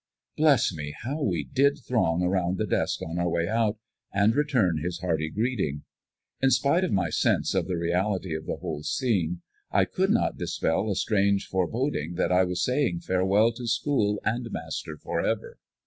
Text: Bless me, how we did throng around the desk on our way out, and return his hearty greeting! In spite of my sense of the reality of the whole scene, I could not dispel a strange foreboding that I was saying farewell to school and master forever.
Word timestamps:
Bless 0.35 0.73
me, 0.73 0.95
how 1.03 1.21
we 1.21 1.43
did 1.43 1.77
throng 1.77 2.23
around 2.23 2.57
the 2.57 2.65
desk 2.65 3.03
on 3.03 3.19
our 3.19 3.29
way 3.29 3.47
out, 3.47 3.77
and 4.11 4.33
return 4.35 4.79
his 4.79 4.97
hearty 5.01 5.29
greeting! 5.29 5.83
In 6.41 6.49
spite 6.49 6.83
of 6.83 6.91
my 6.91 7.11
sense 7.11 7.53
of 7.53 7.67
the 7.67 7.77
reality 7.77 8.33
of 8.33 8.47
the 8.47 8.55
whole 8.55 8.81
scene, 8.81 9.43
I 9.69 9.85
could 9.85 10.09
not 10.09 10.37
dispel 10.39 10.89
a 10.89 10.95
strange 10.95 11.45
foreboding 11.45 12.15
that 12.15 12.31
I 12.31 12.45
was 12.45 12.63
saying 12.65 13.01
farewell 13.01 13.51
to 13.51 13.67
school 13.67 14.19
and 14.25 14.49
master 14.51 14.97
forever. 14.97 15.59